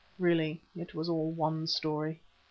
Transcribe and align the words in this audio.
Really 0.17 0.63
it 0.75 0.95
was 0.95 1.09
all 1.09 1.31
one 1.31 1.67
story. 1.67 2.21